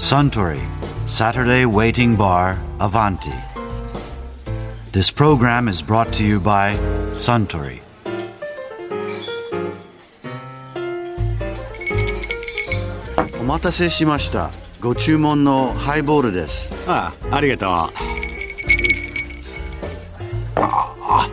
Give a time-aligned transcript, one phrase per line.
[0.00, 0.60] Suntory
[1.08, 3.32] Saturday Waiting Bar Avanti.
[4.92, 6.74] This program is brought to you by
[7.14, 7.80] Suntory.
[13.40, 14.50] お待たせしました
[14.80, 17.92] ご注文のハイボールですああありがとうあ
[20.56, 21.28] あ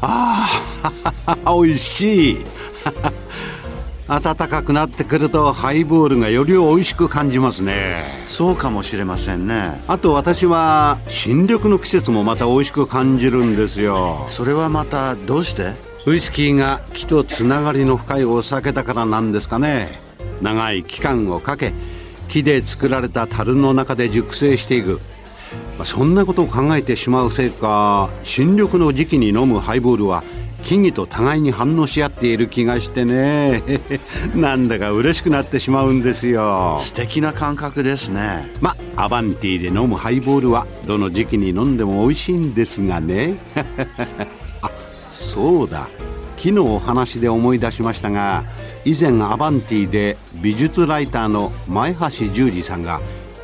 [0.00, 2.44] ああ美味しい
[4.09, 8.23] 暖かくなってくるとハイボールがより美味しく感じますね。
[8.25, 9.81] そうかもしれませんね。
[9.87, 14.25] あと私は新緑の季節もまた美味しく感じるんですよ。
[14.27, 15.73] それはまたどうして？
[16.07, 20.01] ウイスキーが木とつながりの深いお酒だからなんですかね。
[20.41, 21.71] 長い期間をかけ
[22.29, 24.93] 木で作られた樽の中で熟成していく。
[24.93, 25.18] まあ
[25.85, 30.23] そんなことを考えてしまうせいか新緑の時期に飲むハイボールは
[30.63, 33.63] 木々と互いに反応し合っている気がしてね。
[34.35, 36.77] なんだか嬉しくなってしまうんですよ。
[36.81, 38.51] 素敵な感覚ですね。
[38.61, 43.37] まあアバンティで飲むハイボールはどの時期に飲んでも美味しいんですがね。
[44.61, 44.69] あ
[45.11, 45.87] そうだ。
[46.37, 48.45] 昨日お話で思い出しましたが
[48.85, 53.01] 以前アバンティで美術ライターの前橋十二さんが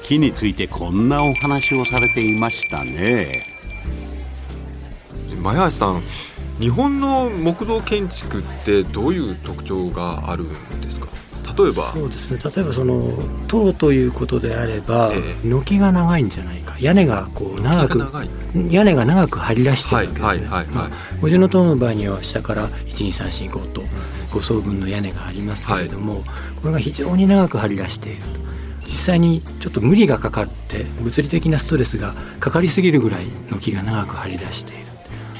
[0.07, 3.41] 木についてこんなお話をされていましたね。
[5.41, 6.03] 前橋さん
[6.59, 11.07] 日本の木造建築ってどういう特徴があるんですか？
[11.57, 11.91] 例えば。
[11.91, 12.39] そうですね。
[12.55, 13.17] 例えばその
[13.47, 16.75] 塔ということであれば、え軒が長いんじゃないか。
[16.79, 17.99] 屋根がこう長く
[18.69, 20.67] 屋根が長く張り出してるわけですね、はいはいはいはい。
[20.67, 20.89] まあ
[21.19, 23.81] 五重塔の場合には下から12345と
[24.29, 26.23] 5層分の屋根がありますけれども、
[26.61, 28.29] これが非常に長く張り出していると。
[28.29, 28.54] 実
[29.05, 34.85] 際にちょっと無理がかかって物理的なストレスがかかりすぎるぐらい軒が長く張り出している。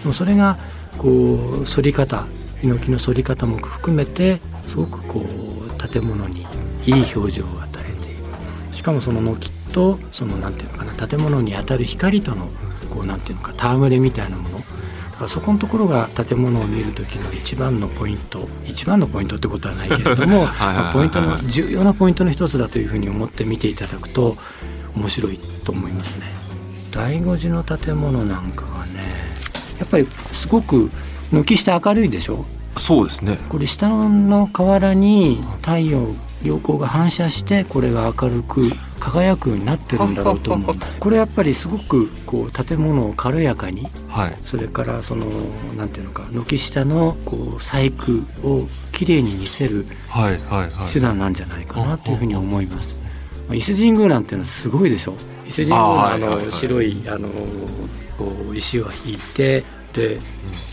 [0.02, 0.58] でもそれが
[0.98, 2.26] こう反り方
[2.62, 6.46] 猪木の反り方も含めてすごくこう建物に
[6.86, 8.24] いい表情を与えている。
[8.72, 12.50] しかもその軒とその何て言うのかな建物に当たる光との
[12.96, 14.58] こうなんていうのか戯れみたいなもの。
[14.58, 18.48] だからそこのところが建物を見る時の一番のポイント。
[18.66, 24.38] 一番のポイントってことはないけれどもはポイントの重要なポイントの一つだというふうに思って見ていただくと
[24.96, 26.34] 面白いと思いますね。
[26.92, 29.04] 醍醐寺の建物なんかがね
[29.80, 30.90] やっぱりすごく
[31.32, 32.46] 軒下明るいでしょ？
[32.78, 33.38] そうですね。
[33.50, 38.70] これ下の瓦に太陽陽光が反射してこれが明るく
[39.06, 40.98] 輝くようになってるんだろうと思うんです。
[40.98, 44.38] これやっぱりすごくこう建物を軽やかにはい。
[44.44, 45.28] それからその
[45.78, 48.14] なんていうのか軒下のこう細工
[48.48, 49.86] をきれいに見せる
[50.92, 52.98] 手段なんじゃないかなというふうに思います。
[53.48, 55.14] まあ伊勢神宮なんていうのはすごいでしょ。
[55.48, 57.30] 伊勢神宮のあの白いあの
[58.18, 60.18] こう石を引いてで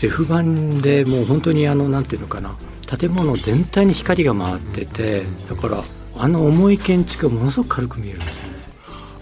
[0.01, 2.55] F 版でもう本当にあのなんていうのかな。
[2.97, 5.83] 建物全体に光が回っててだから
[6.23, 8.53] あの重い建築がものすごく軽く見えるんですよね。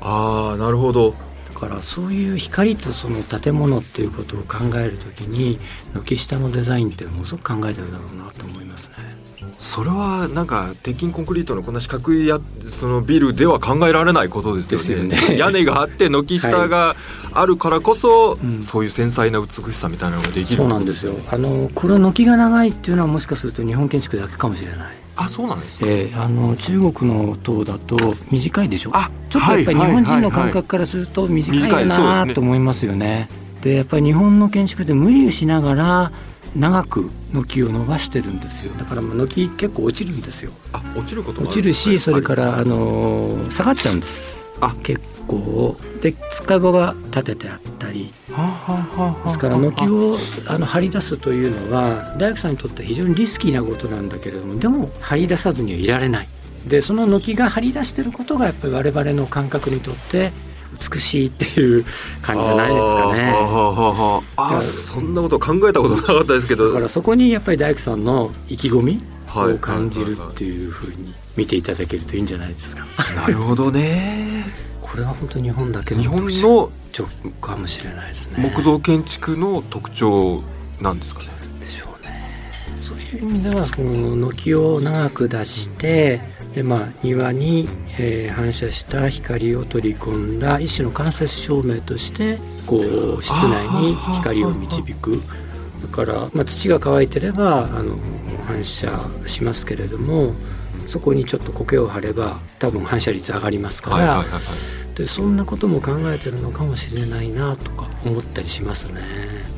[0.02, 1.16] ああなるほど。
[1.52, 5.60] だからそういう光とその建物っていうことを考えるときに
[5.96, 8.96] 軒下のデザインってものすごく考えてるだろうなと思いますね。
[9.58, 12.40] それはなんか鉄筋コンクリートのこんな四角いや
[12.70, 14.96] そのビルでは考えられないことですよね。
[14.96, 15.38] よね。
[15.38, 16.96] 屋根があって軒下が
[17.34, 18.62] あるからこそ、うん。
[18.62, 20.58] そういう繊細な美しさみたいなのができる。
[20.58, 21.16] そうなんですよ。
[21.32, 27.98] あのこれ軒が長いっていうのはもしかすると日本建築だけかもしれない、あそうなんですか、えーあの中国の塔だと
[28.32, 28.92] 短いでしょ？
[28.94, 31.60] あちょっとやっぱり日本人の感覚からすると短い。
[31.60, 33.30] よ短いそうですねなと思いますよね。
[33.62, 36.12] でやっぱり日本の建築で無理をしながら
[36.56, 38.74] 長く軒を伸ばしてるんですよ。
[38.74, 40.52] だから軒結構落ちるんですよ。
[40.74, 45.76] あ落ちること落ちるしそれからあの下がっちゃうんですあ結構。
[46.02, 48.12] で使い場が立ててあったり。
[49.26, 50.18] ですから軒を
[50.48, 56.28] あの張り出すというのは大工さんにとって非常にリスキーなことなんだけれどもでも張り出さずにはいられない。
[56.66, 60.32] でその軒が張り出してることがやっぱり我々の感覚にとって
[60.94, 61.86] 美しいっていう
[62.22, 63.30] 感じじゃないですかね。
[63.30, 66.68] あはあそんなこと考えたことなかったですけど。
[66.70, 69.02] だからそこにやっぱり大工さんの意気込みはい
[69.40, 72.86] を感じるっていうふうに見ていただけるといいんじゃないですか。
[73.16, 74.46] なるほどね。
[74.82, 76.72] これは本当に日本だけの日本の
[77.40, 78.38] かもしれないですね。
[78.38, 80.44] 木造建築の特徴
[80.82, 81.30] なんですかね。
[81.62, 82.52] でしょうね。
[82.76, 86.22] そういう意味ではこの軒を長く出して
[86.54, 95.22] で、まあ、庭に、えー反射した光を取り込んだ一種の間接照明としてこう室内に光を導く
[95.82, 97.98] だから、まあ、土が乾いてればあの
[98.46, 98.92] 反射
[99.26, 100.34] しますけれども
[100.88, 104.26] そこにちょっと苔を張れば多分反射率上がりますから、
[104.96, 109.02] でそんなことも考えてるのかもしれないなとか思ったりしますね。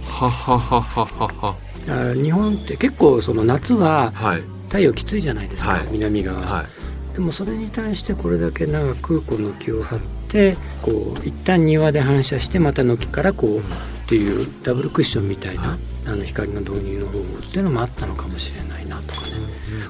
[0.06, 1.56] はははははは。
[1.88, 4.44] あ日本って結構その夏ははい。
[4.68, 5.88] 太陽きついじゃないですか、はい。
[5.92, 7.14] 南側、はい。
[7.14, 10.00] でもそれに対してこれだけ長くこう軒を張っ
[10.30, 13.62] てこう一旦庭で反射してまた軒からこう
[14.04, 19.38] っていうダブルクッションみたいなあの光の導入の方法っていうのもあったのかもしれないなとかね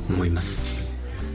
[0.08, 0.68] 思います。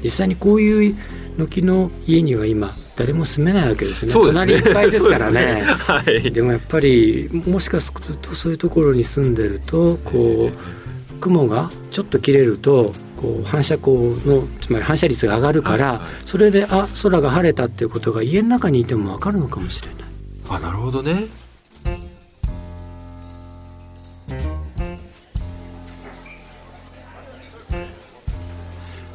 [0.02, 0.96] 実際にこういう
[1.36, 5.54] 軒の家には今誰も住めないわけですね、ね、隣いっぱいですからね。
[5.56, 5.62] ね。
[5.62, 19.98] はい、でもやっぱりもしかするとそういうところに住んでるとこう雲がちょっと切れるとこう反射光のつまり反射率が上がるから、はいはい、それであ空が晴れたっていうことが家の中にいても分かるのかもしれない。
[20.50, 21.26] あなるほどね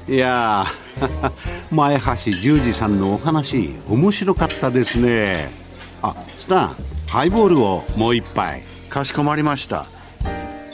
[0.08, 0.66] いや
[1.72, 5.52] 前橋十二さんのお話面白かったですね。
[6.02, 6.76] あスタン
[7.08, 8.64] ハイボールをもう一杯。
[8.90, 9.86] かしこまりました。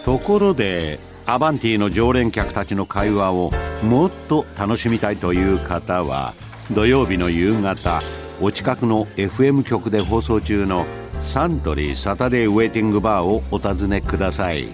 [0.03, 3.51] ところでアバンティの常連客たちの会話を
[3.83, 6.33] もっと楽しみたいという方は
[6.71, 8.01] 土曜日の夕方
[8.41, 10.85] お近くの FM 局で放送中の
[11.21, 14.73] サントリーサタデーウェイティングバーをお尋ねください